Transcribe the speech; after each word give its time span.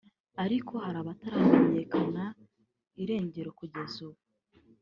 ariko 0.43 0.73
hari 0.83 0.97
abataramenyekana 1.03 2.23
irengero 3.03 3.49
kugez'ubu 3.59 4.19